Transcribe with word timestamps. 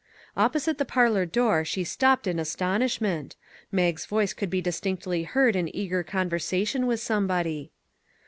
Opposite 0.35 0.79
the 0.79 0.83
parlor 0.83 1.27
door 1.27 1.63
she 1.63 1.83
stopped 1.83 2.25
in 2.25 2.39
astonishment. 2.39 3.35
Mag's 3.71 4.07
voice 4.07 4.33
could 4.33 4.49
be 4.49 4.59
distinctly 4.59 5.25
heard 5.25 5.55
in 5.55 5.67
eager 5.75 6.01
conversation 6.01 6.87
with 6.87 6.99
somebody. 6.99 7.69